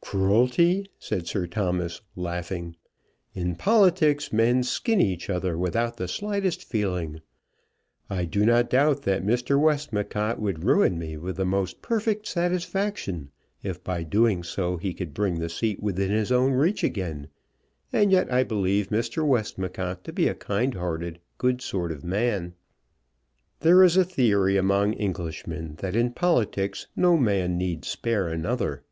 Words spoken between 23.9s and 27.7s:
a theory among Englishmen that in politics no man